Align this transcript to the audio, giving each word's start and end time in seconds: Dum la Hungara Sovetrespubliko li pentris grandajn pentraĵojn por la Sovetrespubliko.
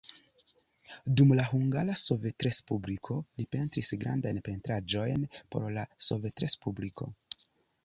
Dum 1.19 1.33
la 1.39 1.43
Hungara 1.49 1.97
Sovetrespubliko 2.03 3.19
li 3.41 3.47
pentris 3.57 3.93
grandajn 4.05 4.41
pentraĵojn 4.49 5.29
por 5.55 5.71
la 5.79 5.87
Sovetrespubliko. 6.11 7.13